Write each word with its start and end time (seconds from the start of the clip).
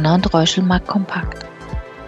Donner 0.00 0.14
und 0.14 0.32
Reuschel 0.32 0.64
mag 0.64 0.86
kompakt. 0.86 1.44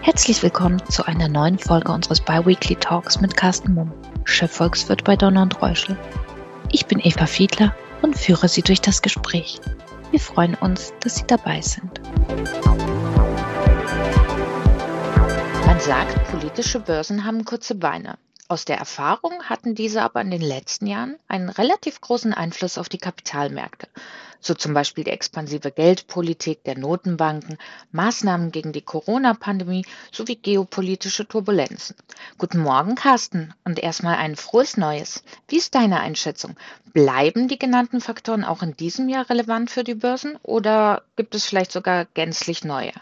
Herzlich 0.01 0.43
willkommen 0.43 0.83
zu 0.89 1.05
einer 1.05 1.29
neuen 1.29 1.59
Folge 1.59 1.93
unseres 1.93 2.23
Biweekly 2.23 2.77
Talks 2.77 3.21
mit 3.21 3.37
Carsten 3.37 3.75
Mumm, 3.75 3.93
Chefvolkswirt 4.25 5.05
bei 5.05 5.15
Donner 5.15 5.43
und 5.43 5.61
Reuschel. 5.61 5.99
Ich 6.71 6.87
bin 6.87 7.01
Eva 7.01 7.27
Fiedler 7.27 7.77
und 8.01 8.17
führe 8.17 8.49
Sie 8.49 8.63
durch 8.63 8.81
das 8.81 9.03
Gespräch. 9.03 9.61
Wir 10.11 10.21
freuen 10.21 10.55
uns, 10.55 10.95
dass 11.01 11.17
Sie 11.17 11.27
dabei 11.27 11.61
sind. 11.61 12.01
Man 15.67 15.79
sagt, 15.79 16.31
politische 16.31 16.81
Börsen 16.81 17.27
haben 17.27 17.45
kurze 17.45 17.75
Beine. 17.75 18.17
Aus 18.49 18.65
der 18.65 18.77
Erfahrung 18.77 19.45
hatten 19.45 19.75
diese 19.75 20.03
aber 20.03 20.21
in 20.21 20.31
den 20.31 20.43
letzten 20.43 20.87
Jahren 20.87 21.17
einen 21.29 21.49
relativ 21.49 22.01
großen 22.01 22.35
Einfluss 22.35 22.77
auf 22.77 22.89
die 22.89 22.99
Kapitalmärkte, 22.99 23.89
so 24.41 24.53
zum 24.53 24.75
Beispiel 24.75 25.05
die 25.05 25.11
expansive 25.11 25.71
Geldpolitik 25.71 26.65
der 26.65 26.77
Notenbanken, 26.77 27.57
Maßnahmen 27.93 28.51
gegen 28.51 28.73
die 28.73 28.83
Corona-Pandemie 28.83 29.87
sowie 30.11 30.37
geopolitische 30.37 31.27
Turbulenzen. 31.27 31.97
Guten 32.37 32.59
Morgen, 32.59 32.97
Carsten, 32.97 33.55
und 33.65 33.79
erstmal 33.79 34.17
ein 34.17 34.37
frohes 34.37 34.77
Neues. 34.77 35.23
Wie 35.49 35.57
ist 35.57 35.75
deine 35.75 36.01
Einschätzung? 36.01 36.57
Bleiben 36.93 37.49
die 37.49 37.59
genannten 37.59 38.01
Faktoren 38.01 38.45
auch 38.45 38.63
in 38.63 38.77
diesem 38.77 39.09
Jahr 39.09 39.31
relevant 39.31 39.71
für 39.71 39.85
die 39.85 39.95
Börsen 39.95 40.37
oder 40.43 41.05
gibt 41.17 41.35
es 41.35 41.47
vielleicht 41.47 41.73
sogar 41.73 42.05
gänzlich 42.07 42.65
neue? 42.65 42.93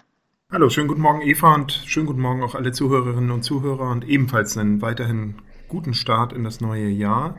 Hallo, 0.52 0.68
schönen 0.68 0.88
guten 0.88 1.02
Morgen 1.02 1.20
Eva 1.20 1.54
und 1.54 1.70
schönen 1.86 2.06
guten 2.06 2.22
Morgen 2.22 2.42
auch 2.42 2.56
alle 2.56 2.72
Zuhörerinnen 2.72 3.30
und 3.30 3.45
Zuhörer 3.45 3.88
und 3.88 4.08
ebenfalls 4.08 4.58
einen 4.58 4.82
weiterhin 4.82 5.36
guten 5.68 5.95
Start 5.95 6.32
in 6.32 6.42
das 6.42 6.60
neue 6.60 6.88
Jahr. 6.88 7.36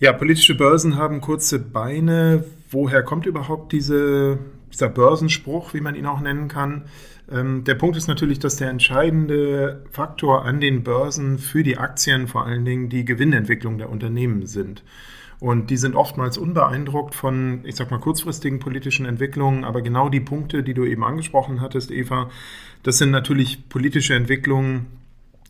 Ja, 0.00 0.12
politische 0.12 0.56
Börsen 0.56 0.96
haben 0.96 1.20
kurze 1.20 1.60
Beine. 1.60 2.44
Woher 2.68 3.04
kommt 3.04 3.26
überhaupt 3.26 3.70
diese, 3.70 4.40
dieser 4.72 4.88
Börsenspruch, 4.88 5.72
wie 5.72 5.80
man 5.80 5.94
ihn 5.94 6.06
auch 6.06 6.20
nennen 6.20 6.48
kann? 6.48 6.86
Ähm, 7.30 7.62
der 7.62 7.76
Punkt 7.76 7.96
ist 7.96 8.08
natürlich, 8.08 8.40
dass 8.40 8.56
der 8.56 8.70
entscheidende 8.70 9.84
Faktor 9.92 10.44
an 10.44 10.60
den 10.60 10.82
Börsen 10.82 11.38
für 11.38 11.62
die 11.62 11.78
Aktien 11.78 12.26
vor 12.26 12.44
allen 12.44 12.64
Dingen 12.64 12.88
die 12.88 13.04
Gewinnentwicklung 13.04 13.78
der 13.78 13.88
Unternehmen 13.88 14.46
sind. 14.46 14.82
Und 15.40 15.70
die 15.70 15.78
sind 15.78 15.96
oftmals 15.96 16.36
unbeeindruckt 16.36 17.14
von, 17.14 17.60
ich 17.64 17.74
sag 17.76 17.90
mal, 17.90 17.98
kurzfristigen 17.98 18.58
politischen 18.58 19.06
Entwicklungen. 19.06 19.64
Aber 19.64 19.80
genau 19.80 20.10
die 20.10 20.20
Punkte, 20.20 20.62
die 20.62 20.74
du 20.74 20.84
eben 20.84 21.02
angesprochen 21.02 21.62
hattest, 21.62 21.90
Eva, 21.90 22.30
das 22.82 22.98
sind 22.98 23.10
natürlich 23.10 23.68
politische 23.68 24.14
Entwicklungen, 24.14 24.86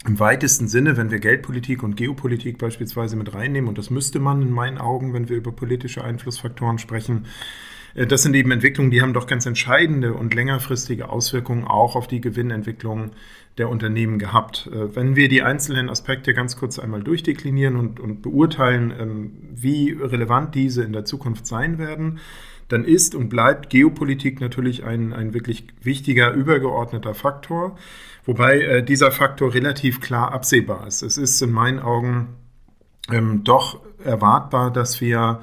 im 0.07 0.19
weitesten 0.19 0.67
Sinne, 0.67 0.97
wenn 0.97 1.11
wir 1.11 1.19
Geldpolitik 1.19 1.83
und 1.83 1.97
Geopolitik 1.97 2.57
beispielsweise 2.57 3.17
mit 3.17 3.35
reinnehmen, 3.35 3.69
und 3.69 3.77
das 3.77 3.91
müsste 3.91 4.19
man 4.19 4.41
in 4.41 4.51
meinen 4.51 4.79
Augen, 4.79 5.13
wenn 5.13 5.29
wir 5.29 5.37
über 5.37 5.53
politische 5.53 6.03
Einflussfaktoren 6.03 6.79
sprechen, 6.79 7.27
äh, 7.95 8.07
das 8.07 8.23
sind 8.23 8.35
eben 8.35 8.51
Entwicklungen, 8.51 8.91
die 8.91 9.03
haben 9.03 9.13
doch 9.13 9.27
ganz 9.27 9.45
entscheidende 9.45 10.15
und 10.15 10.35
längerfristige 10.35 11.11
Auswirkungen 11.11 11.65
auch 11.65 11.97
auf 11.97 12.07
die 12.07 12.21
Gewinnentwicklung 12.21 13.11
der 13.59 13.69
Unternehmen 13.69 14.19
gehabt. 14.19 14.69
Äh, 14.73 14.95
wenn 14.95 15.17
wir 15.17 15.29
die 15.29 15.43
einzelnen 15.43 15.91
Aspekte 15.91 16.35
ganz 16.35 16.57
kurz 16.57 16.79
einmal 16.79 17.03
durchdeklinieren 17.03 17.77
und, 17.77 18.01
und 18.01 18.23
beurteilen, 18.23 18.93
ähm, 18.99 19.33
wie 19.55 19.93
relevant 19.93 20.55
diese 20.55 20.83
in 20.83 20.93
der 20.93 21.05
Zukunft 21.05 21.47
sein 21.47 21.79
werden, 21.79 22.21
dann 22.69 22.85
ist 22.85 23.15
und 23.15 23.29
bleibt 23.29 23.69
Geopolitik 23.71 24.41
natürlich 24.41 24.85
ein, 24.85 25.13
ein 25.13 25.35
wirklich 25.35 25.67
wichtiger, 25.83 26.33
übergeordneter 26.33 27.15
Faktor, 27.15 27.77
wobei 28.25 28.61
äh, 28.61 28.83
dieser 28.85 29.11
Faktor 29.11 29.55
relativ 29.55 30.01
klar 30.01 30.33
absehbar 30.33 30.87
ist. 30.87 31.03
Es 31.03 31.19
ist 31.19 31.43
in 31.43 31.51
meinen 31.51 31.81
Augen 31.81 32.29
ähm, 33.11 33.43
doch 33.43 33.81
erwartbar, 34.05 34.73
dass 34.73 35.01
wir 35.01 35.41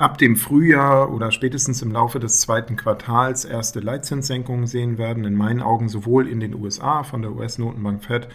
ab 0.00 0.16
dem 0.16 0.36
Frühjahr 0.36 1.12
oder 1.12 1.30
spätestens 1.30 1.82
im 1.82 1.92
Laufe 1.92 2.18
des 2.18 2.40
zweiten 2.40 2.76
Quartals 2.76 3.44
erste 3.44 3.80
Leitzinssenkungen 3.80 4.66
sehen 4.66 4.96
werden. 4.96 5.26
In 5.26 5.34
meinen 5.34 5.60
Augen 5.60 5.90
sowohl 5.90 6.26
in 6.26 6.40
den 6.40 6.54
USA 6.54 7.02
von 7.02 7.20
der 7.20 7.32
US-Notenbank 7.32 8.02
Fed 8.02 8.28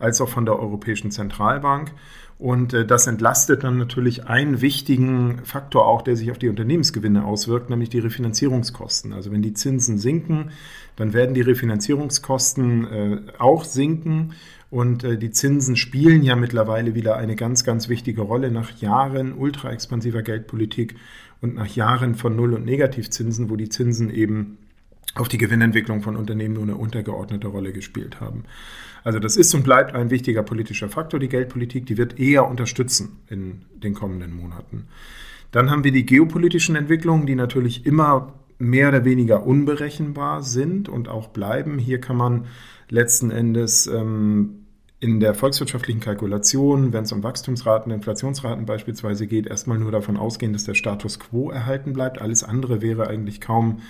als 0.00 0.20
auch 0.20 0.28
von 0.28 0.44
der 0.44 0.58
Europäischen 0.58 1.12
Zentralbank. 1.12 1.92
Und 2.36 2.74
äh, 2.74 2.84
das 2.84 3.06
entlastet 3.06 3.62
dann 3.62 3.78
natürlich 3.78 4.26
einen 4.26 4.60
wichtigen 4.60 5.38
Faktor 5.44 5.86
auch, 5.86 6.02
der 6.02 6.16
sich 6.16 6.32
auf 6.32 6.38
die 6.38 6.48
Unternehmensgewinne 6.48 7.24
auswirkt, 7.24 7.70
nämlich 7.70 7.90
die 7.90 8.00
Refinanzierungskosten. 8.00 9.12
Also 9.12 9.30
wenn 9.30 9.40
die 9.40 9.54
Zinsen 9.54 9.98
sinken, 9.98 10.50
dann 10.96 11.12
werden 11.12 11.36
die 11.36 11.42
Refinanzierungskosten 11.42 12.92
äh, 12.92 13.18
auch 13.38 13.62
sinken. 13.62 14.32
Und 14.74 15.04
äh, 15.04 15.16
die 15.16 15.30
Zinsen 15.30 15.76
spielen 15.76 16.24
ja 16.24 16.34
mittlerweile 16.34 16.96
wieder 16.96 17.16
eine 17.16 17.36
ganz, 17.36 17.62
ganz 17.62 17.88
wichtige 17.88 18.22
Rolle 18.22 18.50
nach 18.50 18.76
Jahren 18.80 19.32
ultra 19.32 19.70
expansiver 19.70 20.22
Geldpolitik 20.22 20.96
und 21.40 21.54
nach 21.54 21.68
Jahren 21.68 22.16
von 22.16 22.34
Null- 22.34 22.54
und 22.54 22.64
Negativzinsen, 22.64 23.50
wo 23.50 23.54
die 23.54 23.68
Zinsen 23.68 24.12
eben 24.12 24.58
auf 25.14 25.28
die 25.28 25.38
Gewinnentwicklung 25.38 26.02
von 26.02 26.16
Unternehmen 26.16 26.54
nur 26.54 26.64
eine 26.64 26.74
untergeordnete 26.74 27.46
Rolle 27.46 27.72
gespielt 27.72 28.20
haben. 28.20 28.46
Also 29.04 29.20
das 29.20 29.36
ist 29.36 29.54
und 29.54 29.62
bleibt 29.62 29.94
ein 29.94 30.10
wichtiger 30.10 30.42
politischer 30.42 30.88
Faktor, 30.88 31.20
die 31.20 31.28
Geldpolitik, 31.28 31.86
die 31.86 31.96
wird 31.96 32.18
eher 32.18 32.50
unterstützen 32.50 33.20
in 33.28 33.62
den 33.76 33.94
kommenden 33.94 34.34
Monaten. 34.34 34.86
Dann 35.52 35.70
haben 35.70 35.84
wir 35.84 35.92
die 35.92 36.04
geopolitischen 36.04 36.74
Entwicklungen, 36.74 37.26
die 37.26 37.36
natürlich 37.36 37.86
immer 37.86 38.32
mehr 38.58 38.88
oder 38.88 39.04
weniger 39.04 39.46
unberechenbar 39.46 40.42
sind 40.42 40.88
und 40.88 41.08
auch 41.08 41.28
bleiben. 41.28 41.78
Hier 41.78 42.00
kann 42.00 42.16
man 42.16 42.46
letzten 42.88 43.30
Endes 43.30 43.86
ähm, 43.86 44.63
in 45.04 45.20
der 45.20 45.34
volkswirtschaftlichen 45.34 46.00
Kalkulation, 46.00 46.94
wenn 46.94 47.04
es 47.04 47.12
um 47.12 47.22
Wachstumsraten, 47.22 47.92
Inflationsraten 47.92 48.64
beispielsweise 48.64 49.26
geht, 49.26 49.46
erstmal 49.46 49.78
nur 49.78 49.92
davon 49.92 50.16
ausgehen, 50.16 50.54
dass 50.54 50.64
der 50.64 50.72
Status 50.72 51.20
quo 51.20 51.50
erhalten 51.50 51.92
bleibt. 51.92 52.22
Alles 52.22 52.42
andere 52.42 52.80
wäre 52.80 53.06
eigentlich 53.06 53.42
kaum 53.42 53.82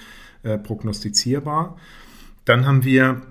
äh, 0.42 0.58
prognostizierbar. 0.58 1.76
Dann 2.44 2.66
haben 2.66 2.82
wir 2.82 3.22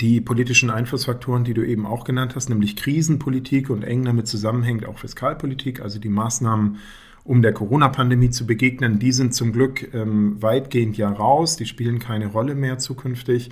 die 0.00 0.22
politischen 0.22 0.70
Einflussfaktoren, 0.70 1.44
die 1.44 1.52
du 1.52 1.62
eben 1.62 1.84
auch 1.84 2.04
genannt 2.04 2.36
hast, 2.36 2.48
nämlich 2.48 2.74
Krisenpolitik 2.74 3.68
und 3.68 3.82
eng 3.82 4.06
damit 4.06 4.26
zusammenhängt 4.26 4.86
auch 4.86 4.98
Fiskalpolitik, 4.98 5.82
also 5.82 5.98
die 5.98 6.08
Maßnahmen, 6.08 6.78
um 7.22 7.42
der 7.42 7.52
Corona-Pandemie 7.52 8.30
zu 8.30 8.46
begegnen, 8.46 8.98
die 8.98 9.12
sind 9.12 9.34
zum 9.34 9.52
Glück 9.52 9.92
ähm, 9.92 10.40
weitgehend 10.40 10.96
ja 10.96 11.10
raus, 11.10 11.58
die 11.58 11.66
spielen 11.66 11.98
keine 11.98 12.28
Rolle 12.28 12.54
mehr 12.54 12.78
zukünftig. 12.78 13.50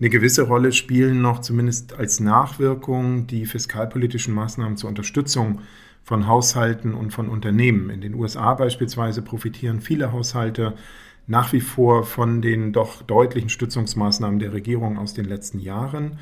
Eine 0.00 0.10
gewisse 0.10 0.42
Rolle 0.42 0.72
spielen 0.72 1.22
noch 1.22 1.40
zumindest 1.40 1.98
als 1.98 2.20
Nachwirkung 2.20 3.26
die 3.26 3.46
fiskalpolitischen 3.46 4.32
Maßnahmen 4.32 4.76
zur 4.76 4.88
Unterstützung 4.88 5.60
von 6.04 6.28
Haushalten 6.28 6.94
und 6.94 7.12
von 7.12 7.28
Unternehmen. 7.28 7.90
In 7.90 8.00
den 8.00 8.14
USA 8.14 8.54
beispielsweise 8.54 9.22
profitieren 9.22 9.80
viele 9.80 10.12
Haushalte 10.12 10.74
nach 11.26 11.52
wie 11.52 11.60
vor 11.60 12.04
von 12.04 12.40
den 12.40 12.72
doch 12.72 13.02
deutlichen 13.02 13.50
Stützungsmaßnahmen 13.50 14.38
der 14.38 14.52
Regierung 14.52 14.98
aus 14.98 15.14
den 15.14 15.26
letzten 15.26 15.58
Jahren. 15.58 16.18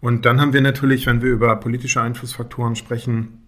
Und 0.00 0.24
dann 0.24 0.40
haben 0.40 0.52
wir 0.52 0.62
natürlich, 0.62 1.06
wenn 1.06 1.22
wir 1.22 1.30
über 1.30 1.54
politische 1.56 2.00
Einflussfaktoren 2.00 2.74
sprechen, 2.74 3.43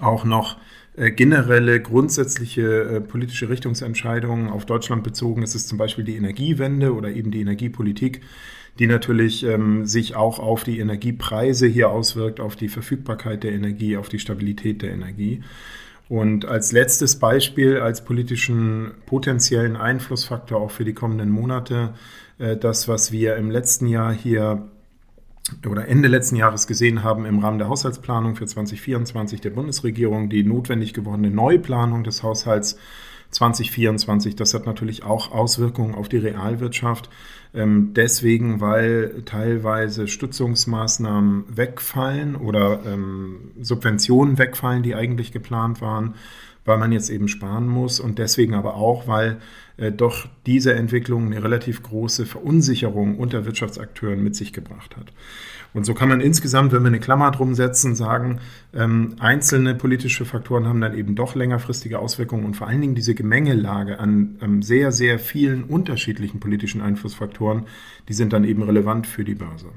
auch 0.00 0.24
noch 0.24 0.56
äh, 0.96 1.10
generelle, 1.10 1.80
grundsätzliche 1.80 2.82
äh, 2.82 3.00
politische 3.00 3.48
Richtungsentscheidungen 3.48 4.48
auf 4.48 4.66
Deutschland 4.66 5.02
bezogen. 5.02 5.42
Es 5.42 5.54
ist 5.54 5.68
zum 5.68 5.78
Beispiel 5.78 6.04
die 6.04 6.16
Energiewende 6.16 6.94
oder 6.94 7.10
eben 7.10 7.30
die 7.30 7.40
Energiepolitik, 7.40 8.20
die 8.78 8.86
natürlich 8.86 9.44
ähm, 9.44 9.86
sich 9.86 10.16
auch 10.16 10.38
auf 10.38 10.64
die 10.64 10.78
Energiepreise 10.78 11.66
hier 11.66 11.90
auswirkt, 11.90 12.40
auf 12.40 12.56
die 12.56 12.68
Verfügbarkeit 12.68 13.44
der 13.44 13.52
Energie, 13.52 13.96
auf 13.96 14.08
die 14.08 14.18
Stabilität 14.18 14.82
der 14.82 14.92
Energie. 14.92 15.42
Und 16.08 16.44
als 16.44 16.72
letztes 16.72 17.20
Beispiel, 17.20 17.78
als 17.78 18.04
politischen 18.04 18.90
potenziellen 19.06 19.76
Einflussfaktor 19.76 20.60
auch 20.60 20.72
für 20.72 20.84
die 20.84 20.92
kommenden 20.92 21.30
Monate, 21.30 21.94
äh, 22.38 22.56
das, 22.56 22.88
was 22.88 23.12
wir 23.12 23.36
im 23.36 23.50
letzten 23.50 23.86
Jahr 23.86 24.12
hier 24.12 24.68
oder 25.68 25.88
Ende 25.88 26.08
letzten 26.08 26.36
Jahres 26.36 26.66
gesehen 26.66 27.02
haben 27.02 27.26
im 27.26 27.38
Rahmen 27.38 27.58
der 27.58 27.68
Haushaltsplanung 27.68 28.36
für 28.36 28.46
2024 28.46 29.40
der 29.40 29.50
Bundesregierung, 29.50 30.28
die 30.28 30.44
notwendig 30.44 30.94
gewordene 30.94 31.30
Neuplanung 31.30 32.04
des 32.04 32.22
Haushalts 32.22 32.76
2024. 33.30 34.36
Das 34.36 34.54
hat 34.54 34.66
natürlich 34.66 35.04
auch 35.04 35.32
Auswirkungen 35.32 35.94
auf 35.94 36.08
die 36.08 36.18
Realwirtschaft. 36.18 37.08
Ähm, 37.52 37.92
deswegen, 37.94 38.60
weil 38.60 39.22
teilweise 39.24 40.08
Stützungsmaßnahmen 40.08 41.44
wegfallen 41.48 42.36
oder 42.36 42.84
ähm, 42.86 43.52
Subventionen 43.60 44.38
wegfallen, 44.38 44.82
die 44.82 44.94
eigentlich 44.94 45.32
geplant 45.32 45.80
waren, 45.80 46.14
weil 46.70 46.78
man 46.78 46.92
jetzt 46.92 47.10
eben 47.10 47.26
sparen 47.26 47.66
muss 47.66 47.98
und 47.98 48.20
deswegen 48.20 48.54
aber 48.54 48.76
auch, 48.76 49.08
weil 49.08 49.38
äh, 49.76 49.90
doch 49.90 50.28
diese 50.46 50.72
Entwicklung 50.72 51.26
eine 51.26 51.42
relativ 51.42 51.82
große 51.82 52.26
Verunsicherung 52.26 53.18
unter 53.18 53.44
Wirtschaftsakteuren 53.44 54.22
mit 54.22 54.36
sich 54.36 54.52
gebracht 54.52 54.96
hat. 54.96 55.12
Und 55.74 55.84
so 55.84 55.94
kann 55.94 56.08
man 56.08 56.20
insgesamt, 56.20 56.70
wenn 56.70 56.82
wir 56.82 56.88
eine 56.88 57.00
Klammer 57.00 57.32
drum 57.32 57.54
setzen, 57.56 57.96
sagen, 57.96 58.38
ähm, 58.72 59.16
einzelne 59.18 59.74
politische 59.74 60.24
Faktoren 60.24 60.66
haben 60.66 60.80
dann 60.80 60.96
eben 60.96 61.16
doch 61.16 61.34
längerfristige 61.34 61.98
Auswirkungen 61.98 62.44
und 62.44 62.54
vor 62.54 62.68
allen 62.68 62.80
Dingen 62.80 62.94
diese 62.94 63.16
Gemengelage 63.16 63.98
an 63.98 64.38
ähm, 64.40 64.62
sehr, 64.62 64.92
sehr 64.92 65.18
vielen 65.18 65.64
unterschiedlichen 65.64 66.38
politischen 66.38 66.82
Einflussfaktoren, 66.82 67.66
die 68.08 68.14
sind 68.14 68.32
dann 68.32 68.44
eben 68.44 68.62
relevant 68.62 69.08
für 69.08 69.24
die 69.24 69.34
Börse. 69.34 69.72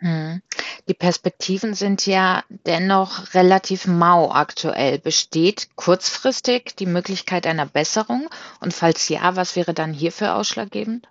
Hm. 0.00 0.42
Die 0.88 0.94
Perspektiven 0.94 1.74
sind 1.74 2.06
ja 2.06 2.44
dennoch 2.66 3.34
relativ 3.34 3.86
mau 3.86 4.32
aktuell. 4.32 4.98
Besteht 4.98 5.68
kurzfristig 5.76 6.76
die 6.78 6.86
Möglichkeit 6.86 7.46
einer 7.46 7.66
Besserung? 7.66 8.28
Und 8.60 8.72
falls 8.72 9.08
ja, 9.10 9.36
was 9.36 9.54
wäre 9.54 9.74
dann 9.74 9.92
hierfür 9.92 10.34
ausschlaggebend? 10.34 11.06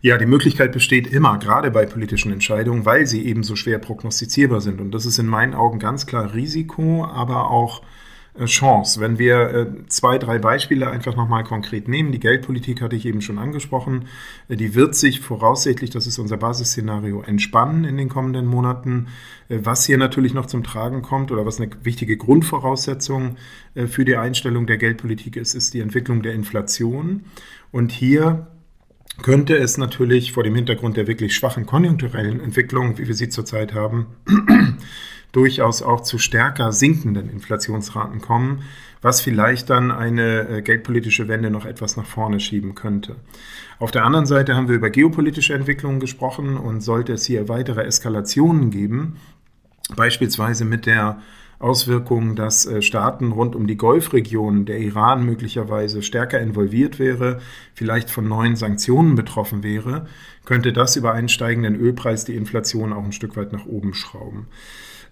Ja, 0.00 0.16
die 0.16 0.26
Möglichkeit 0.26 0.70
besteht 0.70 1.08
immer, 1.08 1.38
gerade 1.38 1.72
bei 1.72 1.86
politischen 1.86 2.32
Entscheidungen, 2.32 2.84
weil 2.84 3.06
sie 3.06 3.26
eben 3.26 3.42
so 3.42 3.56
schwer 3.56 3.80
prognostizierbar 3.80 4.60
sind. 4.60 4.80
Und 4.80 4.92
das 4.92 5.06
ist 5.06 5.18
in 5.18 5.26
meinen 5.26 5.54
Augen 5.54 5.80
ganz 5.80 6.06
klar 6.06 6.32
Risiko, 6.32 7.04
aber 7.04 7.50
auch 7.50 7.82
Chance. 8.44 9.00
Wenn 9.00 9.18
wir 9.18 9.54
äh, 9.54 9.66
zwei, 9.88 10.18
drei 10.18 10.38
Beispiele 10.38 10.90
einfach 10.90 11.16
nochmal 11.16 11.44
konkret 11.44 11.88
nehmen, 11.88 12.12
die 12.12 12.20
Geldpolitik 12.20 12.82
hatte 12.82 12.94
ich 12.94 13.06
eben 13.06 13.22
schon 13.22 13.38
angesprochen, 13.38 14.04
äh, 14.48 14.56
die 14.56 14.74
wird 14.74 14.94
sich 14.94 15.20
voraussichtlich, 15.20 15.90
das 15.90 16.06
ist 16.06 16.18
unser 16.18 16.36
Basisszenario, 16.36 17.22
entspannen 17.22 17.84
in 17.84 17.96
den 17.96 18.08
kommenden 18.08 18.46
Monaten. 18.46 19.08
Was 19.48 19.86
hier 19.86 19.96
natürlich 19.96 20.34
noch 20.34 20.46
zum 20.46 20.64
Tragen 20.64 21.02
kommt 21.02 21.30
oder 21.30 21.46
was 21.46 21.60
eine 21.60 21.70
wichtige 21.84 22.16
Grundvoraussetzung 22.16 23.36
für 23.74 24.04
die 24.04 24.16
Einstellung 24.16 24.66
der 24.66 24.76
Geldpolitik 24.76 25.36
ist, 25.36 25.54
ist 25.54 25.72
die 25.72 25.78
Entwicklung 25.78 26.22
der 26.22 26.34
Inflation. 26.34 27.26
Und 27.70 27.92
hier 27.92 28.48
könnte 29.22 29.56
es 29.56 29.78
natürlich 29.78 30.32
vor 30.32 30.42
dem 30.42 30.54
Hintergrund 30.54 30.96
der 30.96 31.06
wirklich 31.06 31.34
schwachen 31.34 31.66
konjunkturellen 31.66 32.40
Entwicklung, 32.40 32.98
wie 32.98 33.06
wir 33.06 33.14
sie 33.14 33.28
zurzeit 33.28 33.74
haben, 33.74 34.06
durchaus 35.36 35.82
auch 35.82 36.00
zu 36.00 36.18
stärker 36.18 36.72
sinkenden 36.72 37.28
Inflationsraten 37.28 38.22
kommen, 38.22 38.62
was 39.02 39.20
vielleicht 39.20 39.68
dann 39.68 39.90
eine 39.90 40.48
äh, 40.48 40.62
geldpolitische 40.62 41.28
Wende 41.28 41.50
noch 41.50 41.66
etwas 41.66 41.98
nach 41.98 42.06
vorne 42.06 42.40
schieben 42.40 42.74
könnte. 42.74 43.16
Auf 43.78 43.90
der 43.90 44.04
anderen 44.04 44.24
Seite 44.24 44.56
haben 44.56 44.68
wir 44.68 44.76
über 44.76 44.88
geopolitische 44.88 45.52
Entwicklungen 45.52 46.00
gesprochen 46.00 46.56
und 46.56 46.80
sollte 46.80 47.12
es 47.12 47.26
hier 47.26 47.50
weitere 47.50 47.82
Eskalationen 47.82 48.70
geben, 48.70 49.16
beispielsweise 49.94 50.64
mit 50.64 50.86
der 50.86 51.20
Auswirkungen, 51.58 52.34
dass 52.34 52.64
äh, 52.64 52.80
Staaten 52.80 53.32
rund 53.32 53.54
um 53.54 53.66
die 53.66 53.76
Golfregion, 53.76 54.64
der 54.64 54.78
Iran 54.78 55.24
möglicherweise 55.26 56.00
stärker 56.00 56.40
involviert 56.40 56.98
wäre, 56.98 57.40
vielleicht 57.74 58.08
von 58.08 58.26
neuen 58.26 58.56
Sanktionen 58.56 59.16
betroffen 59.16 59.62
wäre, 59.62 60.06
könnte 60.46 60.72
das 60.72 60.96
über 60.96 61.12
einen 61.12 61.28
steigenden 61.28 61.76
Ölpreis 61.76 62.24
die 62.24 62.36
Inflation 62.36 62.94
auch 62.94 63.04
ein 63.04 63.12
Stück 63.12 63.36
weit 63.36 63.52
nach 63.52 63.66
oben 63.66 63.92
schrauben. 63.92 64.46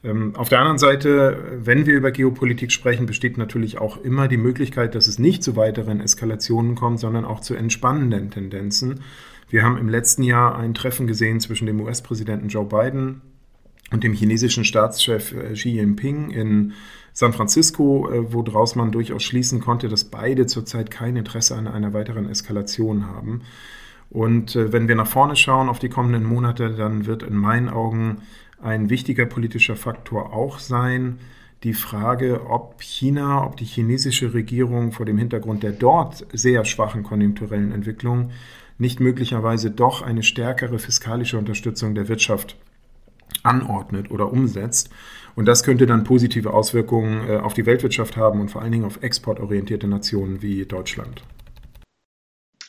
Ähm, 0.04 0.36
auf 0.36 0.50
der 0.50 0.60
anderen 0.60 0.78
Seite, 0.78 1.58
wenn 1.58 1.86
wir 1.86 1.94
über 1.94 2.10
Geopolitik 2.10 2.70
sprechen, 2.70 3.06
besteht 3.06 3.38
natürlich 3.38 3.78
auch 3.78 3.96
immer 4.02 4.28
die 4.28 4.36
Möglichkeit, 4.36 4.94
dass 4.94 5.06
es 5.06 5.18
nicht 5.18 5.42
zu 5.42 5.56
weiteren 5.56 6.00
Eskalationen 6.00 6.74
kommt, 6.74 7.00
sondern 7.00 7.24
auch 7.24 7.40
zu 7.40 7.54
entspannenden 7.54 8.30
Tendenzen. 8.30 9.00
Wir 9.48 9.62
haben 9.62 9.78
im 9.78 9.88
letzten 9.88 10.22
Jahr 10.22 10.58
ein 10.58 10.74
Treffen 10.74 11.06
gesehen 11.06 11.40
zwischen 11.40 11.66
dem 11.66 11.80
US-Präsidenten 11.80 12.48
Joe 12.48 12.66
Biden 12.66 13.22
und 13.92 14.04
dem 14.04 14.12
chinesischen 14.12 14.64
Staatschef 14.64 15.32
äh, 15.32 15.54
Xi 15.54 15.70
Jinping 15.70 16.30
in 16.30 16.72
San 17.12 17.32
Francisco, 17.32 18.10
äh, 18.10 18.32
woraus 18.32 18.74
man 18.74 18.92
durchaus 18.92 19.22
schließen 19.22 19.60
konnte, 19.60 19.88
dass 19.88 20.04
beide 20.04 20.46
zurzeit 20.46 20.90
kein 20.90 21.16
Interesse 21.16 21.54
an 21.54 21.66
einer 21.66 21.94
weiteren 21.94 22.28
Eskalation 22.28 23.06
haben. 23.06 23.42
Und 24.10 24.54
äh, 24.54 24.72
wenn 24.72 24.88
wir 24.88 24.96
nach 24.96 25.06
vorne 25.06 25.36
schauen 25.36 25.68
auf 25.68 25.78
die 25.78 25.88
kommenden 25.88 26.24
Monate, 26.24 26.70
dann 26.70 27.06
wird 27.06 27.22
in 27.22 27.36
meinen 27.36 27.68
Augen 27.68 28.18
ein 28.64 28.90
wichtiger 28.90 29.26
politischer 29.26 29.76
Faktor 29.76 30.32
auch 30.32 30.58
sein, 30.58 31.18
die 31.62 31.74
Frage, 31.74 32.46
ob 32.48 32.82
China, 32.82 33.44
ob 33.44 33.56
die 33.56 33.64
chinesische 33.64 34.34
Regierung 34.34 34.92
vor 34.92 35.06
dem 35.06 35.18
Hintergrund 35.18 35.62
der 35.62 35.72
dort 35.72 36.26
sehr 36.32 36.64
schwachen 36.64 37.02
konjunkturellen 37.02 37.72
Entwicklung 37.72 38.30
nicht 38.76 39.00
möglicherweise 39.00 39.70
doch 39.70 40.02
eine 40.02 40.22
stärkere 40.22 40.78
fiskalische 40.78 41.38
Unterstützung 41.38 41.94
der 41.94 42.08
Wirtschaft 42.08 42.56
anordnet 43.42 44.10
oder 44.10 44.32
umsetzt. 44.32 44.90
Und 45.36 45.46
das 45.46 45.62
könnte 45.62 45.86
dann 45.86 46.04
positive 46.04 46.52
Auswirkungen 46.52 47.28
äh, 47.28 47.36
auf 47.36 47.54
die 47.54 47.66
Weltwirtschaft 47.66 48.16
haben 48.16 48.40
und 48.40 48.50
vor 48.50 48.62
allen 48.62 48.72
Dingen 48.72 48.84
auf 48.84 49.02
exportorientierte 49.02 49.86
Nationen 49.86 50.42
wie 50.42 50.64
Deutschland. 50.64 51.22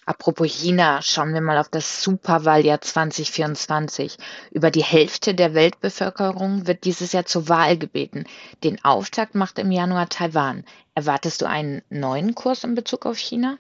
Apropos 0.08 0.48
China, 0.48 1.02
schauen 1.02 1.34
wir 1.34 1.42
mal 1.42 1.58
auf 1.58 1.70
das 1.70 2.04
Superwahljahr 2.04 2.80
2024. 2.80 4.18
Über 4.52 4.70
die 4.70 4.84
Hälfte 4.84 5.34
der 5.34 5.56
Weltbevölkerung 5.56 6.68
wird 6.68 6.84
dieses 6.84 7.12
Jahr 7.12 7.26
zur 7.26 7.50
Wahl 7.50 7.76
gebeten. 7.76 8.26
Den 8.64 8.84
Auftakt 8.86 9.34
macht 9.34 9.58
im 9.58 9.72
Januar 9.72 10.08
Taiwan. 10.08 10.64
Erwartest 10.94 11.42
du 11.42 11.48
einen 11.48 11.82
neuen 11.90 12.36
Kurs 12.36 12.64
in 12.64 12.76
Bezug 12.76 13.08
auf 13.08 13.18
China? 13.18 13.58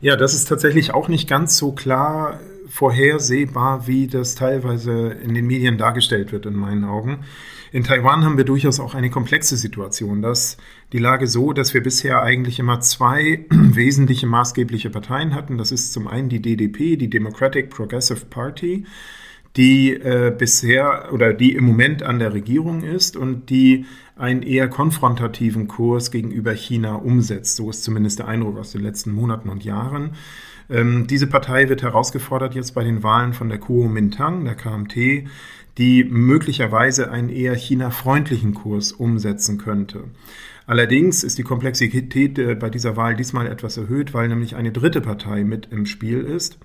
Ja, 0.00 0.16
das 0.16 0.34
ist 0.34 0.48
tatsächlich 0.48 0.92
auch 0.92 1.06
nicht 1.06 1.28
ganz 1.28 1.56
so 1.56 1.70
klar 1.70 2.40
vorhersehbar, 2.70 3.88
wie 3.88 4.06
das 4.06 4.36
teilweise 4.36 5.08
in 5.08 5.34
den 5.34 5.46
Medien 5.46 5.76
dargestellt 5.76 6.30
wird, 6.30 6.46
in 6.46 6.54
meinen 6.54 6.84
Augen. 6.84 7.24
In 7.72 7.82
Taiwan 7.84 8.24
haben 8.24 8.36
wir 8.36 8.44
durchaus 8.44 8.78
auch 8.78 8.94
eine 8.94 9.10
komplexe 9.10 9.56
Situation. 9.56 10.22
Das 10.22 10.56
die 10.92 10.98
Lage 10.98 11.26
so, 11.26 11.52
dass 11.52 11.74
wir 11.74 11.82
bisher 11.82 12.22
eigentlich 12.22 12.58
immer 12.60 12.80
zwei 12.80 13.44
wesentliche 13.50 14.26
maßgebliche 14.26 14.90
Parteien 14.90 15.34
hatten. 15.34 15.58
Das 15.58 15.72
ist 15.72 15.92
zum 15.92 16.06
einen 16.06 16.28
die 16.28 16.40
DDP, 16.40 16.96
die 16.96 17.10
Democratic 17.10 17.70
Progressive 17.70 18.26
Party, 18.26 18.86
die 19.56 19.92
äh, 19.92 20.32
bisher 20.36 21.10
oder 21.12 21.32
die 21.32 21.54
im 21.54 21.64
Moment 21.64 22.04
an 22.04 22.20
der 22.20 22.32
Regierung 22.32 22.82
ist 22.82 23.16
und 23.16 23.50
die 23.50 23.84
einen 24.16 24.42
eher 24.42 24.68
konfrontativen 24.68 25.66
Kurs 25.66 26.12
gegenüber 26.12 26.52
China 26.52 26.94
umsetzt. 26.94 27.56
So 27.56 27.70
ist 27.70 27.82
zumindest 27.82 28.20
der 28.20 28.28
Eindruck 28.28 28.58
aus 28.58 28.72
den 28.72 28.82
letzten 28.82 29.12
Monaten 29.12 29.48
und 29.48 29.64
Jahren. 29.64 30.12
Ähm, 30.70 31.06
diese 31.06 31.26
Partei 31.26 31.68
wird 31.68 31.82
herausgefordert 31.82 32.54
jetzt 32.54 32.74
bei 32.74 32.84
den 32.84 33.02
Wahlen 33.02 33.32
von 33.32 33.48
der 33.48 33.58
Kuomintang, 33.58 34.44
der 34.44 34.54
KMT, 34.54 35.28
die 35.78 36.04
möglicherweise 36.04 37.10
einen 37.10 37.28
eher 37.28 37.54
China-freundlichen 37.54 38.54
Kurs 38.54 38.92
umsetzen 38.92 39.58
könnte. 39.58 40.04
Allerdings 40.66 41.24
ist 41.24 41.38
die 41.38 41.42
Komplexität 41.42 42.38
äh, 42.38 42.54
bei 42.54 42.70
dieser 42.70 42.96
Wahl 42.96 43.16
diesmal 43.16 43.48
etwas 43.48 43.76
erhöht, 43.76 44.14
weil 44.14 44.28
nämlich 44.28 44.54
eine 44.54 44.70
dritte 44.70 45.00
Partei 45.00 45.42
mit 45.42 45.68
im 45.72 45.86
Spiel 45.86 46.20
ist, 46.20 46.58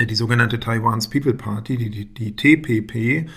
die 0.00 0.14
sogenannte 0.14 0.60
Taiwan's 0.60 1.10
People 1.10 1.34
Party, 1.34 1.76
die, 1.76 1.90
die, 1.90 2.06
die 2.06 2.36
TPP. 2.36 3.28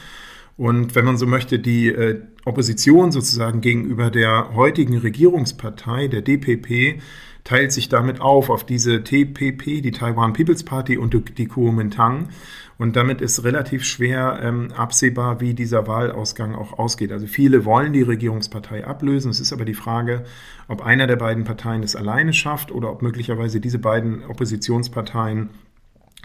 Und 0.55 0.95
wenn 0.95 1.05
man 1.05 1.17
so 1.17 1.25
möchte, 1.25 1.59
die 1.59 1.88
äh, 1.89 2.21
Opposition 2.45 3.11
sozusagen 3.11 3.61
gegenüber 3.61 4.11
der 4.11 4.53
heutigen 4.53 4.97
Regierungspartei, 4.97 6.07
der 6.07 6.21
DPP, 6.21 7.01
teilt 7.43 7.71
sich 7.71 7.89
damit 7.89 8.21
auf 8.21 8.49
auf 8.49 8.65
diese 8.65 9.03
TPP, 9.03 9.81
die 9.81 9.91
Taiwan 9.91 10.33
People's 10.33 10.63
Party 10.63 10.97
und 10.97 11.38
die 11.38 11.47
Kuomintang. 11.47 12.29
Und 12.77 12.95
damit 12.95 13.21
ist 13.21 13.43
relativ 13.43 13.83
schwer 13.83 14.39
ähm, 14.41 14.71
absehbar, 14.75 15.39
wie 15.39 15.53
dieser 15.53 15.85
Wahlausgang 15.85 16.55
auch 16.55 16.79
ausgeht. 16.79 17.11
Also 17.11 17.27
viele 17.27 17.63
wollen 17.63 17.93
die 17.93 18.01
Regierungspartei 18.01 18.88
ablösen. 18.88 19.29
Es 19.29 19.39
ist 19.39 19.53
aber 19.53 19.65
die 19.65 19.75
Frage, 19.75 20.23
ob 20.67 20.83
einer 20.83 21.05
der 21.05 21.17
beiden 21.17 21.43
Parteien 21.43 21.83
es 21.83 21.95
alleine 21.95 22.33
schafft 22.33 22.71
oder 22.71 22.91
ob 22.91 23.03
möglicherweise 23.03 23.59
diese 23.59 23.77
beiden 23.77 24.23
Oppositionsparteien 24.23 25.50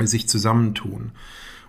sich 0.00 0.28
zusammentun. 0.28 1.12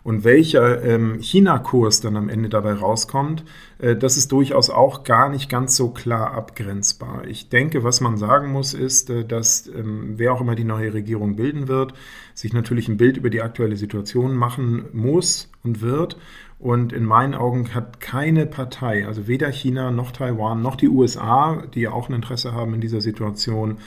Und 0.07 0.23
welcher 0.23 0.85
ähm, 0.85 1.19
China-Kurs 1.19 1.99
dann 1.99 2.15
am 2.15 2.29
Ende 2.29 2.47
dabei 2.47 2.71
rauskommt, 2.71 3.43
äh, 3.77 3.93
das 3.93 4.15
ist 4.15 4.31
durchaus 4.31 4.69
auch 4.69 5.03
gar 5.03 5.27
nicht 5.27 5.49
ganz 5.49 5.75
so 5.75 5.89
klar 5.89 6.31
abgrenzbar. 6.31 7.27
Ich 7.27 7.49
denke, 7.49 7.83
was 7.83 7.99
man 7.99 8.15
sagen 8.15 8.53
muss, 8.53 8.73
ist, 8.73 9.09
äh, 9.09 9.25
dass 9.25 9.67
ähm, 9.67 10.13
wer 10.15 10.31
auch 10.31 10.39
immer 10.39 10.55
die 10.55 10.63
neue 10.63 10.93
Regierung 10.93 11.35
bilden 11.35 11.67
wird, 11.67 11.93
sich 12.33 12.53
natürlich 12.53 12.87
ein 12.87 12.95
Bild 12.95 13.17
über 13.17 13.29
die 13.29 13.41
aktuelle 13.41 13.75
Situation 13.75 14.33
machen 14.33 14.85
muss 14.93 15.51
und 15.65 15.81
wird. 15.81 16.15
Und 16.57 16.93
in 16.93 17.03
meinen 17.03 17.35
Augen 17.35 17.75
hat 17.75 17.99
keine 17.99 18.45
Partei, 18.45 19.05
also 19.05 19.27
weder 19.27 19.51
China 19.51 19.91
noch 19.91 20.13
Taiwan 20.13 20.61
noch 20.61 20.77
die 20.77 20.87
USA, 20.87 21.63
die 21.75 21.81
ja 21.81 21.91
auch 21.91 22.07
ein 22.07 22.15
Interesse 22.15 22.53
haben 22.53 22.73
in 22.73 22.79
dieser 22.79 23.01
Situation, 23.01 23.79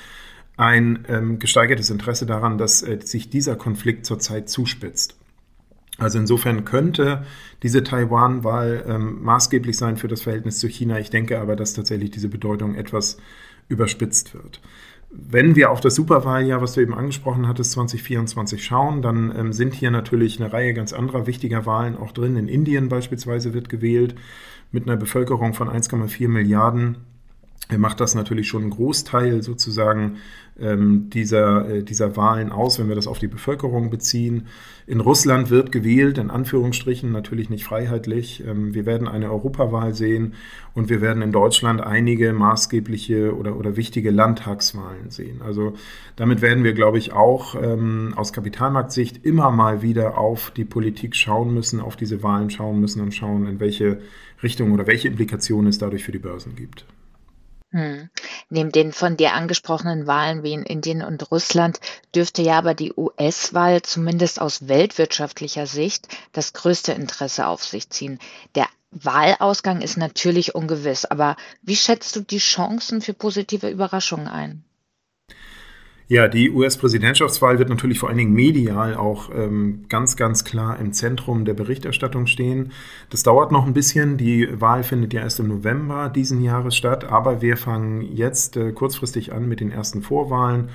ein 0.58 1.06
ähm, 1.08 1.38
gesteigertes 1.38 1.88
Interesse 1.88 2.26
daran, 2.26 2.58
dass 2.58 2.82
äh, 2.82 2.98
sich 3.02 3.30
dieser 3.30 3.56
Konflikt 3.56 4.04
zurzeit 4.04 4.50
zuspitzt. 4.50 5.16
Also 6.00 6.18
insofern 6.18 6.64
könnte 6.64 7.24
diese 7.62 7.84
Taiwan-Wahl 7.84 8.84
ähm, 8.88 9.22
maßgeblich 9.22 9.76
sein 9.76 9.98
für 9.98 10.08
das 10.08 10.22
Verhältnis 10.22 10.58
zu 10.58 10.66
China. 10.66 10.98
Ich 10.98 11.10
denke 11.10 11.38
aber, 11.38 11.56
dass 11.56 11.74
tatsächlich 11.74 12.10
diese 12.10 12.28
Bedeutung 12.28 12.74
etwas 12.74 13.18
überspitzt 13.68 14.34
wird. 14.34 14.60
Wenn 15.10 15.56
wir 15.56 15.70
auf 15.70 15.80
das 15.80 15.96
Superwahljahr, 15.96 16.62
was 16.62 16.72
du 16.72 16.80
eben 16.80 16.94
angesprochen 16.94 17.46
hattest, 17.46 17.72
2024 17.72 18.64
schauen, 18.64 19.02
dann 19.02 19.34
ähm, 19.36 19.52
sind 19.52 19.74
hier 19.74 19.90
natürlich 19.90 20.40
eine 20.40 20.52
Reihe 20.52 20.72
ganz 20.72 20.92
anderer 20.92 21.26
wichtiger 21.26 21.66
Wahlen 21.66 21.96
auch 21.96 22.12
drin. 22.12 22.36
In 22.36 22.48
Indien 22.48 22.88
beispielsweise 22.88 23.52
wird 23.52 23.68
gewählt 23.68 24.14
mit 24.72 24.86
einer 24.86 24.96
Bevölkerung 24.96 25.52
von 25.52 25.68
1,4 25.68 26.28
Milliarden 26.28 26.96
macht 27.78 28.00
das 28.00 28.14
natürlich 28.14 28.48
schon 28.48 28.62
einen 28.62 28.70
Großteil 28.70 29.42
sozusagen 29.42 30.16
ähm, 30.58 31.08
dieser, 31.10 31.68
äh, 31.68 31.82
dieser 31.82 32.16
Wahlen 32.16 32.52
aus, 32.52 32.78
wenn 32.78 32.88
wir 32.88 32.94
das 32.94 33.06
auf 33.06 33.18
die 33.18 33.28
Bevölkerung 33.28 33.90
beziehen. 33.90 34.48
In 34.86 35.00
Russland 35.00 35.50
wird 35.50 35.72
gewählt, 35.72 36.18
in 36.18 36.30
Anführungsstrichen, 36.30 37.12
natürlich 37.12 37.48
nicht 37.48 37.64
freiheitlich. 37.64 38.44
Ähm, 38.46 38.74
wir 38.74 38.86
werden 38.86 39.08
eine 39.08 39.30
Europawahl 39.30 39.94
sehen 39.94 40.34
und 40.74 40.88
wir 40.90 41.00
werden 41.00 41.22
in 41.22 41.32
Deutschland 41.32 41.80
einige 41.80 42.32
maßgebliche 42.32 43.34
oder, 43.36 43.56
oder 43.56 43.76
wichtige 43.76 44.10
Landtagswahlen 44.10 45.10
sehen. 45.10 45.40
Also 45.42 45.74
damit 46.16 46.42
werden 46.42 46.64
wir, 46.64 46.74
glaube 46.74 46.98
ich, 46.98 47.12
auch 47.12 47.54
ähm, 47.54 48.12
aus 48.16 48.32
Kapitalmarktsicht 48.32 49.24
immer 49.24 49.50
mal 49.50 49.82
wieder 49.82 50.18
auf 50.18 50.50
die 50.50 50.64
Politik 50.64 51.16
schauen 51.16 51.54
müssen, 51.54 51.80
auf 51.80 51.96
diese 51.96 52.22
Wahlen 52.22 52.50
schauen 52.50 52.80
müssen 52.80 53.00
und 53.00 53.14
schauen, 53.14 53.46
in 53.46 53.60
welche 53.60 54.00
Richtung 54.42 54.72
oder 54.72 54.86
welche 54.86 55.08
Implikationen 55.08 55.68
es 55.68 55.78
dadurch 55.78 56.04
für 56.04 56.12
die 56.12 56.18
Börsen 56.18 56.56
gibt. 56.56 56.84
Hm. 57.72 58.10
Neben 58.48 58.72
den 58.72 58.92
von 58.92 59.16
dir 59.16 59.32
angesprochenen 59.34 60.06
Wahlen 60.06 60.42
wie 60.42 60.52
in 60.52 60.64
Indien 60.64 61.02
und 61.02 61.30
Russland 61.30 61.78
dürfte 62.14 62.42
ja 62.42 62.58
aber 62.58 62.74
die 62.74 62.92
US-Wahl 62.96 63.82
zumindest 63.82 64.40
aus 64.40 64.66
weltwirtschaftlicher 64.66 65.66
Sicht 65.66 66.08
das 66.32 66.52
größte 66.52 66.92
Interesse 66.92 67.46
auf 67.46 67.64
sich 67.64 67.88
ziehen. 67.90 68.18
Der 68.56 68.68
Wahlausgang 68.90 69.82
ist 69.82 69.96
natürlich 69.96 70.56
ungewiss, 70.56 71.04
aber 71.04 71.36
wie 71.62 71.76
schätzt 71.76 72.16
du 72.16 72.20
die 72.22 72.38
Chancen 72.38 73.02
für 73.02 73.14
positive 73.14 73.68
Überraschungen 73.70 74.26
ein? 74.26 74.64
Ja, 76.10 76.26
die 76.26 76.50
US-Präsidentschaftswahl 76.50 77.60
wird 77.60 77.68
natürlich 77.68 78.00
vor 78.00 78.08
allen 78.08 78.18
Dingen 78.18 78.32
medial 78.32 78.96
auch 78.96 79.30
ähm, 79.32 79.84
ganz, 79.88 80.16
ganz 80.16 80.42
klar 80.42 80.76
im 80.80 80.92
Zentrum 80.92 81.44
der 81.44 81.54
Berichterstattung 81.54 82.26
stehen. 82.26 82.72
Das 83.10 83.22
dauert 83.22 83.52
noch 83.52 83.64
ein 83.64 83.74
bisschen. 83.74 84.16
Die 84.16 84.48
Wahl 84.60 84.82
findet 84.82 85.12
ja 85.12 85.20
erst 85.20 85.38
im 85.38 85.46
November 85.46 86.08
diesen 86.08 86.42
Jahres 86.42 86.74
statt, 86.74 87.04
aber 87.04 87.42
wir 87.42 87.56
fangen 87.56 88.02
jetzt 88.02 88.56
äh, 88.56 88.72
kurzfristig 88.72 89.32
an 89.32 89.48
mit 89.48 89.60
den 89.60 89.70
ersten 89.70 90.02
Vorwahlen. 90.02 90.70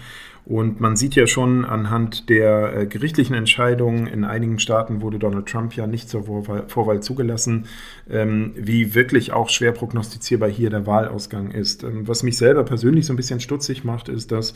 Und 0.46 0.80
man 0.80 0.96
sieht 0.96 1.16
ja 1.16 1.26
schon 1.26 1.66
anhand 1.66 2.30
der 2.30 2.74
äh, 2.74 2.86
gerichtlichen 2.86 3.36
Entscheidungen, 3.36 4.06
in 4.06 4.24
einigen 4.24 4.60
Staaten 4.60 5.02
wurde 5.02 5.18
Donald 5.18 5.48
Trump 5.48 5.74
ja 5.76 5.88
nicht 5.88 6.08
zur 6.08 6.26
Vorwahl, 6.26 6.66
Vorwahl 6.68 7.02
zugelassen, 7.02 7.66
ähm, 8.10 8.54
wie 8.56 8.94
wirklich 8.94 9.34
auch 9.34 9.50
schwer 9.50 9.72
prognostizierbar 9.72 10.48
hier 10.48 10.70
der 10.70 10.86
Wahlausgang 10.86 11.50
ist. 11.50 11.84
Ähm, 11.84 12.08
was 12.08 12.22
mich 12.22 12.38
selber 12.38 12.64
persönlich 12.64 13.08
so 13.08 13.14
ein 13.14 13.18
bisschen 13.18 13.40
stutzig 13.40 13.84
macht, 13.84 14.08
ist, 14.08 14.32
dass 14.32 14.54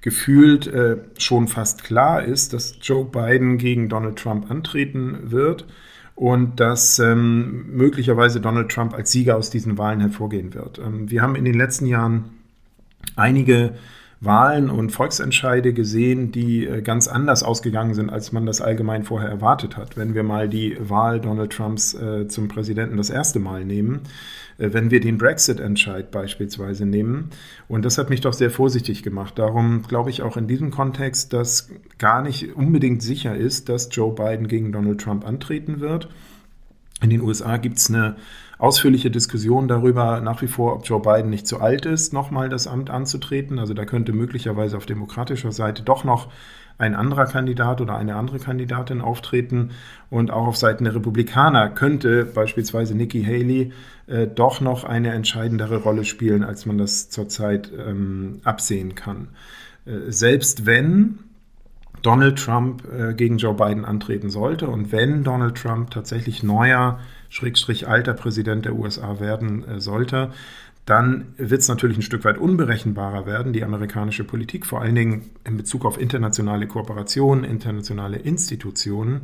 gefühlt 0.00 0.66
äh, 0.66 0.98
schon 1.18 1.48
fast 1.48 1.84
klar 1.84 2.22
ist, 2.22 2.52
dass 2.52 2.78
Joe 2.80 3.04
Biden 3.04 3.58
gegen 3.58 3.88
Donald 3.88 4.18
Trump 4.18 4.50
antreten 4.50 5.30
wird 5.30 5.66
und 6.14 6.60
dass 6.60 6.98
ähm, 6.98 7.66
möglicherweise 7.76 8.40
Donald 8.40 8.70
Trump 8.70 8.94
als 8.94 9.12
Sieger 9.12 9.36
aus 9.36 9.50
diesen 9.50 9.78
Wahlen 9.78 10.00
hervorgehen 10.00 10.54
wird. 10.54 10.78
Ähm, 10.78 11.10
wir 11.10 11.22
haben 11.22 11.36
in 11.36 11.44
den 11.44 11.54
letzten 11.54 11.86
Jahren 11.86 12.30
einige 13.16 13.74
Wahlen 14.20 14.70
und 14.70 14.90
Volksentscheide 14.90 15.74
gesehen, 15.74 16.32
die 16.32 16.66
äh, 16.66 16.80
ganz 16.80 17.06
anders 17.06 17.42
ausgegangen 17.42 17.94
sind, 17.94 18.08
als 18.10 18.32
man 18.32 18.46
das 18.46 18.60
allgemein 18.60 19.04
vorher 19.04 19.28
erwartet 19.28 19.76
hat. 19.76 19.96
Wenn 19.96 20.14
wir 20.14 20.22
mal 20.22 20.48
die 20.48 20.76
Wahl 20.80 21.20
Donald 21.20 21.52
Trumps 21.52 21.94
äh, 21.94 22.26
zum 22.26 22.48
Präsidenten 22.48 22.96
das 22.96 23.10
erste 23.10 23.38
Mal 23.40 23.64
nehmen, 23.64 24.00
äh, 24.58 24.72
wenn 24.72 24.90
wir 24.90 25.00
den 25.00 25.18
Brexit-Entscheid 25.18 26.10
beispielsweise 26.10 26.86
nehmen. 26.86 27.30
Und 27.68 27.84
das 27.84 27.98
hat 27.98 28.08
mich 28.08 28.22
doch 28.22 28.32
sehr 28.32 28.50
vorsichtig 28.50 29.02
gemacht. 29.02 29.38
Darum 29.38 29.82
glaube 29.82 30.10
ich 30.10 30.22
auch 30.22 30.38
in 30.38 30.46
diesem 30.46 30.70
Kontext, 30.70 31.34
dass 31.34 31.68
gar 31.98 32.22
nicht 32.22 32.56
unbedingt 32.56 33.02
sicher 33.02 33.36
ist, 33.36 33.68
dass 33.68 33.88
Joe 33.92 34.14
Biden 34.14 34.48
gegen 34.48 34.72
Donald 34.72 35.00
Trump 35.00 35.26
antreten 35.26 35.80
wird. 35.80 36.08
In 37.02 37.10
den 37.10 37.20
USA 37.20 37.58
gibt 37.58 37.78
es 37.78 37.90
eine 37.90 38.16
ausführliche 38.58 39.10
Diskussion 39.10 39.68
darüber 39.68 40.20
nach 40.22 40.40
wie 40.40 40.46
vor, 40.46 40.74
ob 40.74 40.88
Joe 40.88 41.00
Biden 41.00 41.30
nicht 41.30 41.46
zu 41.46 41.60
alt 41.60 41.84
ist, 41.84 42.14
nochmal 42.14 42.48
das 42.48 42.66
Amt 42.66 42.88
anzutreten. 42.88 43.58
Also 43.58 43.74
da 43.74 43.84
könnte 43.84 44.12
möglicherweise 44.12 44.76
auf 44.78 44.86
demokratischer 44.86 45.52
Seite 45.52 45.82
doch 45.82 46.04
noch 46.04 46.28
ein 46.78 46.94
anderer 46.94 47.26
Kandidat 47.26 47.80
oder 47.80 47.96
eine 47.96 48.16
andere 48.16 48.38
Kandidatin 48.38 49.00
auftreten. 49.00 49.70
Und 50.10 50.30
auch 50.30 50.46
auf 50.46 50.56
Seiten 50.56 50.84
der 50.84 50.94
Republikaner 50.94 51.68
könnte 51.70 52.24
beispielsweise 52.24 52.94
Nikki 52.94 53.24
Haley 53.24 53.72
äh, 54.06 54.26
doch 54.26 54.60
noch 54.60 54.84
eine 54.84 55.12
entscheidendere 55.12 55.78
Rolle 55.78 56.04
spielen, 56.04 56.44
als 56.44 56.64
man 56.64 56.78
das 56.78 57.10
zurzeit 57.10 57.70
ähm, 57.76 58.40
absehen 58.44 58.94
kann. 58.94 59.28
Äh, 59.84 60.10
selbst 60.10 60.64
wenn 60.66 61.18
Donald 62.06 62.38
Trump 62.38 62.84
äh, 62.86 63.14
gegen 63.14 63.36
Joe 63.36 63.54
Biden 63.54 63.84
antreten 63.84 64.30
sollte 64.30 64.68
und 64.68 64.92
wenn 64.92 65.24
Donald 65.24 65.56
Trump 65.56 65.90
tatsächlich 65.90 66.44
neuer, 66.44 67.00
schrägstrich 67.30 67.88
alter 67.88 68.14
Präsident 68.14 68.64
der 68.64 68.76
USA 68.76 69.18
werden 69.18 69.66
äh, 69.66 69.80
sollte, 69.80 70.30
dann 70.84 71.34
wird 71.36 71.62
es 71.62 71.68
natürlich 71.68 71.98
ein 71.98 72.02
Stück 72.02 72.24
weit 72.24 72.38
unberechenbarer 72.38 73.26
werden, 73.26 73.52
die 73.52 73.64
amerikanische 73.64 74.22
Politik, 74.22 74.66
vor 74.66 74.82
allen 74.82 74.94
Dingen 74.94 75.30
in 75.42 75.56
Bezug 75.56 75.84
auf 75.84 76.00
internationale 76.00 76.68
Kooperationen, 76.68 77.42
internationale 77.42 78.18
Institutionen. 78.18 79.22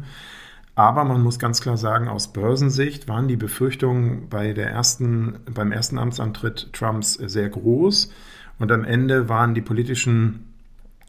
Aber 0.75 1.05
man 1.05 1.23
muss 1.23 1.39
ganz 1.39 1.61
klar 1.61 1.77
sagen, 1.77 2.09
aus 2.09 2.33
Börsensicht 2.33 3.07
waren 3.07 3.29
die 3.29 3.37
Befürchtungen 3.37 4.29
bei 4.29 4.55
der 4.55 4.71
ersten, 4.71 5.39
beim 5.55 5.71
ersten 5.71 5.99
Amtsantritt 5.99 6.73
Trumps 6.73 7.13
sehr 7.15 7.49
groß. 7.49 8.13
Und 8.59 8.73
am 8.73 8.83
Ende 8.83 9.29
waren 9.29 9.55
die 9.55 9.61
politischen 9.61 10.52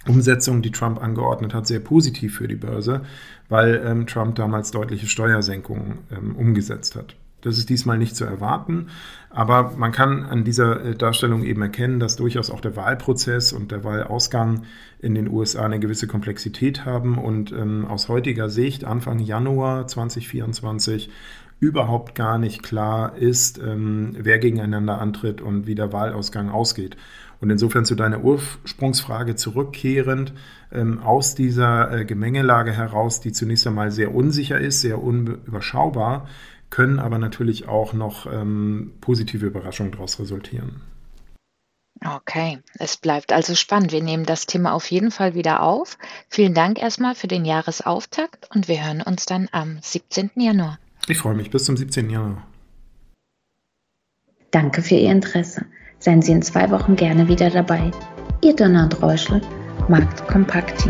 Umsetzung, 0.08 0.62
die 0.62 0.72
Trump 0.72 1.02
angeordnet 1.02 1.54
hat, 1.54 1.68
sehr 1.68 1.80
positiv 1.80 2.38
für 2.38 2.48
die 2.48 2.56
Börse, 2.56 3.02
weil 3.50 3.82
ähm, 3.86 4.08
Trump 4.08 4.36
damals 4.36 4.72
deutliche 4.72 5.08
Steuersenkungen 5.08 6.00
ähm, 6.12 6.36
umgesetzt 6.36 6.96
hat. 6.96 7.16
Das 7.44 7.58
ist 7.58 7.70
diesmal 7.70 7.98
nicht 7.98 8.16
zu 8.16 8.24
erwarten, 8.24 8.88
aber 9.30 9.74
man 9.76 9.92
kann 9.92 10.24
an 10.24 10.46
dieser 10.46 10.84
äh, 10.84 10.96
Darstellung 10.96 11.44
eben 11.44 11.62
erkennen, 11.62 12.00
dass 12.00 12.16
durchaus 12.16 12.50
auch 12.50 12.62
der 12.62 12.78
Wahlprozess 12.78 13.52
und 13.52 13.72
der 13.72 13.84
Wahlausgang 13.84 14.64
in 15.00 15.14
den 15.14 15.30
USA 15.30 15.66
eine 15.66 15.80
gewisse 15.80 16.08
Komplexität 16.08 16.86
haben 16.86 17.18
und 17.18 17.52
ähm, 17.52 17.86
aus 17.86 18.08
heutiger 18.08 18.50
Sicht 18.50 18.86
Anfang 18.86 19.20
Januar 19.20 19.88
2024 19.88 21.10
überhaupt 21.60 22.16
gar 22.16 22.38
nicht 22.38 22.64
klar 22.64 23.16
ist, 23.18 23.58
ähm, 23.58 24.16
wer 24.18 24.40
gegeneinander 24.40 25.00
antritt 25.00 25.42
und 25.42 25.68
wie 25.68 25.76
der 25.76 25.92
Wahlausgang 25.92 26.50
ausgeht. 26.50 26.98
Und 27.44 27.50
insofern 27.50 27.84
zu 27.84 27.96
deiner 27.96 28.24
Ursprungsfrage 28.24 29.36
zurückkehrend, 29.36 30.32
ähm, 30.72 31.00
aus 31.00 31.36
dieser 31.36 31.92
äh, 31.92 32.06
Gemengelage 32.06 32.72
heraus, 32.72 33.20
die 33.20 33.34
zunächst 33.34 33.68
einmal 33.68 33.92
sehr 33.92 34.16
unsicher 34.16 34.62
ist, 34.62 34.80
sehr 34.80 35.04
unüberschaubar, 35.04 36.30
können 36.70 37.00
aber 37.00 37.18
natürlich 37.18 37.68
auch 37.68 37.92
noch 37.92 38.32
ähm, 38.32 38.94
positive 39.02 39.46
Überraschungen 39.46 39.92
daraus 39.92 40.22
resultieren. 40.22 40.84
Okay, 42.06 42.60
es 42.80 42.96
bleibt 42.96 43.34
also 43.34 43.56
spannend. 43.56 43.92
Wir 43.92 44.02
nehmen 44.02 44.26
das 44.26 44.46
Thema 44.46 44.72
auf 44.72 44.90
jeden 44.90 45.12
Fall 45.12 45.36
wieder 45.36 45.64
auf. 45.64 45.98
Vielen 46.30 46.54
Dank 46.54 46.82
erstmal 46.82 47.14
für 47.14 47.28
den 47.28 47.44
Jahresauftakt 47.44 48.56
und 48.56 48.70
wir 48.70 48.86
hören 48.86 49.02
uns 49.02 49.26
dann 49.26 49.50
am 49.52 49.80
17. 49.82 50.32
Januar. 50.38 50.80
Ich 51.10 51.18
freue 51.18 51.36
mich. 51.36 51.52
Bis 51.52 51.66
zum 51.66 51.76
17. 51.76 52.10
Januar. 52.10 52.48
Danke 54.52 54.82
für 54.82 54.96
Ihr 54.96 55.12
Interesse. 55.12 55.66
Seien 56.04 56.22
Sie 56.22 56.34
in 56.34 56.42
zwei 56.42 56.70
Wochen 56.70 56.98
gerne 56.98 57.30
wieder 57.30 57.50
dabei. 57.50 57.90
Ihr 58.42 58.54
Donner 58.54 58.84
und 58.84 59.02
Reuschel, 59.02 59.40
Markt 59.88 60.28
Kompakt. 60.28 60.86